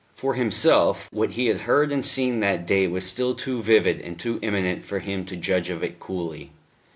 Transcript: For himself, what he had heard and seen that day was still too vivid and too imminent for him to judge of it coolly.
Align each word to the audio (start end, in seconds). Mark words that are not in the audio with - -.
For 0.15 0.33
himself, 0.33 1.07
what 1.13 1.33
he 1.33 1.45
had 1.45 1.61
heard 1.61 1.91
and 1.91 2.03
seen 2.03 2.39
that 2.39 2.65
day 2.65 2.87
was 2.87 3.05
still 3.05 3.35
too 3.35 3.61
vivid 3.61 4.01
and 4.01 4.19
too 4.19 4.39
imminent 4.41 4.83
for 4.83 4.97
him 4.97 5.25
to 5.25 5.35
judge 5.35 5.69
of 5.69 5.83
it 5.83 5.99
coolly. 5.99 6.49